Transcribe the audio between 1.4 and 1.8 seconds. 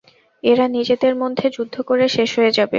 যুদ্ধ